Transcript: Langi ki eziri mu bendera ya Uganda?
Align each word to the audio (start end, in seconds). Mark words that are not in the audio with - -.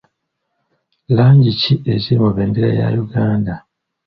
Langi 1.15 1.51
ki 1.61 1.73
eziri 1.93 2.19
mu 2.23 2.29
bendera 2.35 2.69
ya 2.79 2.87
Uganda? 3.05 3.53